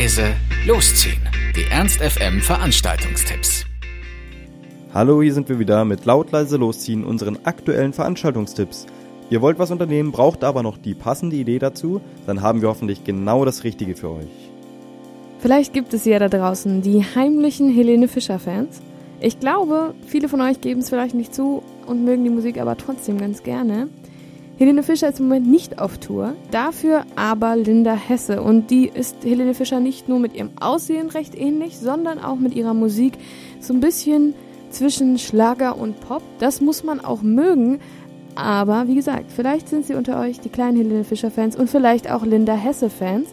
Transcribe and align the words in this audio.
leise, 0.00 0.34
losziehen. 0.66 1.20
Die 1.54 1.70
Ernst 1.70 2.00
FM 2.00 2.40
Veranstaltungstipps. 2.40 3.66
Hallo, 4.94 5.20
hier 5.20 5.34
sind 5.34 5.50
wir 5.50 5.58
wieder 5.58 5.84
mit 5.84 6.06
laut 6.06 6.32
leise 6.32 6.56
losziehen 6.56 7.04
unseren 7.04 7.38
aktuellen 7.44 7.92
Veranstaltungstipps. 7.92 8.86
Ihr 9.28 9.42
wollt 9.42 9.58
was 9.58 9.70
unternehmen, 9.70 10.10
braucht 10.10 10.42
aber 10.42 10.62
noch 10.62 10.78
die 10.78 10.94
passende 10.94 11.36
Idee 11.36 11.58
dazu, 11.58 12.00
dann 12.26 12.40
haben 12.40 12.62
wir 12.62 12.70
hoffentlich 12.70 13.04
genau 13.04 13.44
das 13.44 13.62
Richtige 13.62 13.94
für 13.94 14.08
euch. 14.08 14.50
Vielleicht 15.38 15.74
gibt 15.74 15.92
es 15.92 16.06
ja 16.06 16.18
da 16.18 16.30
draußen 16.30 16.80
die 16.80 17.04
heimlichen 17.14 17.70
Helene 17.70 18.08
Fischer 18.08 18.38
Fans. 18.38 18.80
Ich 19.20 19.38
glaube, 19.38 19.92
viele 20.06 20.30
von 20.30 20.40
euch 20.40 20.62
geben 20.62 20.80
es 20.80 20.88
vielleicht 20.88 21.14
nicht 21.14 21.34
zu 21.34 21.62
und 21.86 22.06
mögen 22.06 22.24
die 22.24 22.30
Musik 22.30 22.58
aber 22.58 22.78
trotzdem 22.78 23.18
ganz 23.18 23.42
gerne. 23.42 23.88
Helene 24.60 24.82
Fischer 24.82 25.08
ist 25.08 25.20
im 25.20 25.28
Moment 25.28 25.46
nicht 25.46 25.78
auf 25.78 25.96
Tour, 25.96 26.34
dafür 26.50 27.06
aber 27.16 27.56
Linda 27.56 27.94
Hesse. 27.94 28.42
Und 28.42 28.70
die 28.70 28.88
ist 28.88 29.24
Helene 29.24 29.54
Fischer 29.54 29.80
nicht 29.80 30.06
nur 30.06 30.18
mit 30.18 30.34
ihrem 30.34 30.50
Aussehen 30.60 31.08
recht 31.08 31.34
ähnlich, 31.34 31.78
sondern 31.78 32.18
auch 32.18 32.36
mit 32.36 32.54
ihrer 32.54 32.74
Musik 32.74 33.14
so 33.58 33.72
ein 33.72 33.80
bisschen 33.80 34.34
zwischen 34.68 35.18
Schlager 35.18 35.78
und 35.78 35.98
Pop. 36.00 36.22
Das 36.40 36.60
muss 36.60 36.84
man 36.84 37.00
auch 37.00 37.22
mögen. 37.22 37.80
Aber 38.34 38.86
wie 38.86 38.96
gesagt, 38.96 39.32
vielleicht 39.34 39.66
sind 39.70 39.86
sie 39.86 39.94
unter 39.94 40.20
euch 40.20 40.40
die 40.40 40.50
kleinen 40.50 40.76
Helene 40.76 41.04
Fischer 41.04 41.30
Fans 41.30 41.56
und 41.56 41.70
vielleicht 41.70 42.10
auch 42.10 42.26
Linda 42.26 42.52
Hesse 42.52 42.90
Fans. 42.90 43.30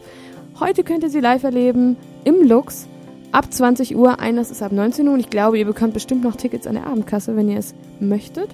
Heute 0.61 0.85
könnt 0.85 1.03
ihr 1.03 1.09
sie 1.09 1.19
live 1.19 1.43
erleben 1.43 1.97
im 2.23 2.47
Lux 2.47 2.87
ab 3.33 3.53
20 3.53 3.97
Uhr. 3.97 4.21
Eines 4.21 4.49
ist 4.49 4.63
ab 4.63 4.71
19 4.71 5.05
Uhr 5.05 5.15
und 5.15 5.19
ich 5.19 5.29
glaube, 5.29 5.59
ihr 5.59 5.65
bekommt 5.65 5.93
bestimmt 5.93 6.23
noch 6.23 6.37
Tickets 6.37 6.67
an 6.67 6.75
der 6.75 6.87
Abendkasse, 6.87 7.35
wenn 7.35 7.49
ihr 7.49 7.59
es 7.59 7.75
möchtet. 7.99 8.47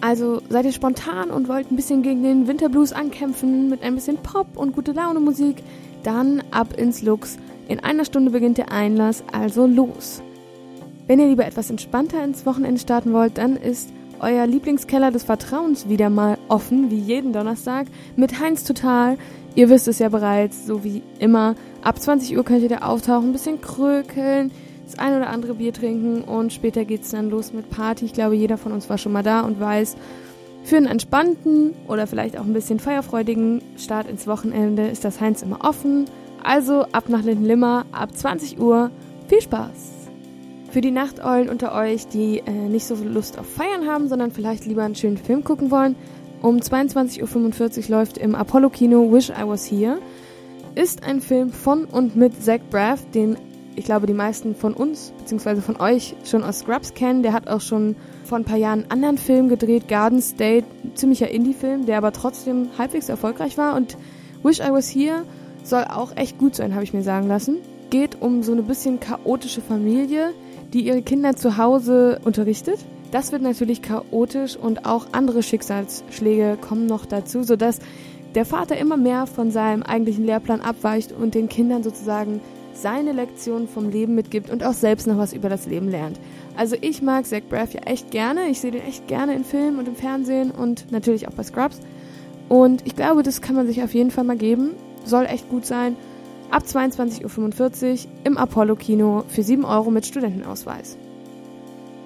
Also 0.00 0.40
seid 0.48 0.64
ihr 0.64 0.72
spontan 0.72 1.30
und 1.30 1.48
wollt 1.48 1.70
ein 1.70 1.76
bisschen 1.76 2.02
gegen 2.02 2.22
den 2.22 2.46
Winterblues 2.46 2.92
ankämpfen 2.92 3.68
mit 3.68 3.82
ein 3.82 3.94
bisschen 3.94 4.18
Pop 4.18 4.56
und 4.56 4.72
gute 4.72 4.92
Laune 4.92 5.20
Musik, 5.20 5.56
dann 6.04 6.42
ab 6.50 6.78
ins 6.78 7.02
Lux. 7.02 7.38
In 7.66 7.80
einer 7.80 8.04
Stunde 8.04 8.30
beginnt 8.30 8.58
der 8.58 8.70
Einlass, 8.70 9.24
also 9.32 9.66
los. 9.66 10.22
Wenn 11.08 11.18
ihr 11.18 11.26
lieber 11.26 11.46
etwas 11.46 11.70
entspannter 11.70 12.22
ins 12.22 12.46
Wochenende 12.46 12.80
starten 12.80 13.12
wollt, 13.12 13.38
dann 13.38 13.56
ist 13.56 13.90
euer 14.20 14.46
Lieblingskeller 14.46 15.10
des 15.10 15.24
Vertrauens 15.24 15.88
wieder 15.88 16.10
mal 16.10 16.38
offen, 16.48 16.90
wie 16.90 16.98
jeden 16.98 17.32
Donnerstag, 17.32 17.86
mit 18.16 18.40
Heinz 18.40 18.64
Total. 18.64 19.16
Ihr 19.54 19.68
wisst 19.68 19.88
es 19.88 19.98
ja 19.98 20.08
bereits, 20.08 20.66
so 20.66 20.84
wie 20.84 21.02
immer. 21.18 21.54
Ab 21.82 22.00
20 22.00 22.36
Uhr 22.36 22.44
könnt 22.44 22.62
ihr 22.62 22.68
da 22.68 22.78
auftauchen, 22.78 23.30
ein 23.30 23.32
bisschen 23.32 23.60
krökeln, 23.60 24.50
das 24.88 24.98
ein 24.98 25.14
oder 25.14 25.28
andere 25.28 25.54
Bier 25.54 25.72
trinken 25.72 26.22
und 26.22 26.52
später 26.52 26.84
geht's 26.84 27.10
dann 27.10 27.30
los 27.30 27.52
mit 27.52 27.68
Party. 27.70 28.06
Ich 28.06 28.12
glaube, 28.14 28.34
jeder 28.34 28.56
von 28.56 28.72
uns 28.72 28.88
war 28.88 28.96
schon 28.96 29.12
mal 29.12 29.22
da 29.22 29.42
und 29.42 29.60
weiß, 29.60 29.96
für 30.64 30.76
einen 30.76 30.86
entspannten 30.86 31.74
oder 31.86 32.06
vielleicht 32.06 32.38
auch 32.38 32.44
ein 32.44 32.52
bisschen 32.52 32.80
feierfreudigen 32.80 33.62
Start 33.76 34.08
ins 34.08 34.26
Wochenende 34.26 34.88
ist 34.88 35.04
das 35.04 35.20
Heinz 35.20 35.42
immer 35.42 35.64
offen. 35.64 36.06
Also 36.42 36.86
ab 36.92 37.08
nach 37.08 37.22
Lindenlimmer, 37.22 37.86
ab 37.92 38.14
20 38.14 38.58
Uhr. 38.58 38.90
Viel 39.28 39.42
Spaß! 39.42 39.92
Für 40.70 40.80
die 40.80 40.90
Nachteulen 40.90 41.48
unter 41.48 41.74
euch, 41.74 42.06
die 42.08 42.42
äh, 42.44 42.50
nicht 42.50 42.86
so 42.86 42.96
viel 42.96 43.08
Lust 43.08 43.38
auf 43.38 43.46
Feiern 43.46 43.86
haben, 43.86 44.08
sondern 44.08 44.30
vielleicht 44.30 44.66
lieber 44.66 44.82
einen 44.82 44.94
schönen 44.94 45.16
Film 45.16 45.42
gucken 45.42 45.70
wollen, 45.70 45.96
um 46.42 46.58
22.45 46.58 47.84
Uhr 47.84 47.96
läuft 47.96 48.18
im 48.18 48.34
Apollo-Kino 48.34 49.10
Wish 49.12 49.30
I 49.30 49.46
Was 49.46 49.70
Here. 49.70 49.98
Ist 50.74 51.04
ein 51.04 51.20
Film 51.20 51.50
von 51.50 51.86
und 51.86 52.16
mit 52.16 52.42
Zach 52.42 52.60
Braff, 52.70 53.00
den 53.14 53.36
ich 53.78 53.84
glaube, 53.84 54.06
die 54.06 54.14
meisten 54.14 54.54
von 54.54 54.74
uns, 54.74 55.12
beziehungsweise 55.18 55.62
von 55.62 55.80
euch, 55.80 56.16
schon 56.24 56.42
aus 56.42 56.60
Scrubs 56.60 56.94
kennen. 56.94 57.22
Der 57.22 57.32
hat 57.32 57.48
auch 57.48 57.60
schon 57.60 57.96
vor 58.24 58.36
ein 58.36 58.44
paar 58.44 58.56
Jahren 58.56 58.82
einen 58.82 58.90
anderen 58.90 59.18
Film 59.18 59.48
gedreht, 59.48 59.88
Garden 59.88 60.20
State, 60.20 60.66
ziemlicher 60.94 61.30
Indie-Film, 61.30 61.86
der 61.86 61.98
aber 61.98 62.12
trotzdem 62.12 62.68
halbwegs 62.76 63.08
erfolgreich 63.08 63.56
war. 63.56 63.76
Und 63.76 63.96
Wish 64.42 64.58
I 64.60 64.70
Was 64.70 64.92
Here 64.92 65.22
soll 65.62 65.84
auch 65.84 66.16
echt 66.16 66.38
gut 66.38 66.56
sein, 66.56 66.74
habe 66.74 66.84
ich 66.84 66.92
mir 66.92 67.02
sagen 67.02 67.28
lassen. 67.28 67.58
Geht 67.90 68.20
um 68.20 68.42
so 68.42 68.52
eine 68.52 68.62
bisschen 68.62 69.00
chaotische 69.00 69.60
Familie, 69.60 70.32
die 70.72 70.80
ihre 70.80 71.02
Kinder 71.02 71.36
zu 71.36 71.56
Hause 71.56 72.20
unterrichtet. 72.24 72.78
Das 73.12 73.32
wird 73.32 73.42
natürlich 73.42 73.80
chaotisch 73.80 74.56
und 74.56 74.84
auch 74.86 75.06
andere 75.12 75.42
Schicksalsschläge 75.42 76.58
kommen 76.60 76.86
noch 76.86 77.06
dazu, 77.06 77.42
sodass 77.42 77.78
der 78.34 78.44
Vater 78.44 78.76
immer 78.76 78.96
mehr 78.96 79.26
von 79.26 79.50
seinem 79.50 79.82
eigentlichen 79.82 80.26
Lehrplan 80.26 80.60
abweicht 80.60 81.12
und 81.12 81.34
den 81.34 81.48
Kindern 81.48 81.82
sozusagen 81.82 82.40
seine 82.82 83.12
Lektion 83.12 83.68
vom 83.68 83.90
Leben 83.90 84.14
mitgibt 84.14 84.50
und 84.50 84.64
auch 84.64 84.72
selbst 84.72 85.06
noch 85.06 85.18
was 85.18 85.32
über 85.32 85.48
das 85.48 85.66
Leben 85.66 85.88
lernt. 85.88 86.18
Also 86.56 86.76
ich 86.80 87.02
mag 87.02 87.26
Zach 87.26 87.42
Braff 87.48 87.74
ja 87.74 87.80
echt 87.82 88.10
gerne. 88.10 88.48
Ich 88.48 88.60
sehe 88.60 88.70
den 88.70 88.82
echt 88.82 89.06
gerne 89.08 89.34
in 89.34 89.44
Filmen 89.44 89.78
und 89.78 89.88
im 89.88 89.96
Fernsehen 89.96 90.50
und 90.50 90.90
natürlich 90.90 91.28
auch 91.28 91.32
bei 91.32 91.42
Scrubs. 91.42 91.80
Und 92.48 92.86
ich 92.86 92.96
glaube, 92.96 93.22
das 93.22 93.42
kann 93.42 93.56
man 93.56 93.66
sich 93.66 93.82
auf 93.82 93.94
jeden 93.94 94.10
Fall 94.10 94.24
mal 94.24 94.36
geben. 94.36 94.70
Soll 95.04 95.26
echt 95.26 95.48
gut 95.48 95.66
sein. 95.66 95.96
Ab 96.50 96.64
22.45 96.66 97.24
Uhr 98.06 98.10
im 98.24 98.38
Apollo-Kino 98.38 99.24
für 99.28 99.42
7 99.42 99.64
Euro 99.64 99.90
mit 99.90 100.06
Studentenausweis. 100.06 100.96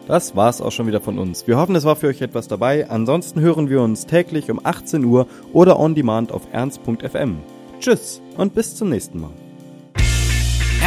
Das 0.09 0.35
war's 0.35 0.61
auch 0.61 0.73
schon 0.73 0.89
wieder 0.89 1.01
von 1.01 1.19
uns. 1.19 1.47
Wir 1.47 1.57
hoffen, 1.57 1.77
es 1.77 1.85
war 1.85 1.95
für 1.95 2.09
euch 2.09 2.21
etwas 2.23 2.49
dabei. 2.49 2.91
Ansonsten 2.91 3.41
hören 3.41 3.71
wir 3.71 3.81
uns 3.83 4.07
täglich 4.07 4.51
um 4.51 4.61
18 4.63 5.05
Uhr 5.05 5.29
oder 5.53 5.79
on 5.79 5.95
demand 5.95 6.33
auf 6.33 6.43
ernst.fm. 6.53 7.39
Tschüss 7.79 8.21
und 8.37 8.55
bis 8.55 8.75
zum 8.75 8.91
nächsten 8.91 9.21
Mal. 9.21 9.42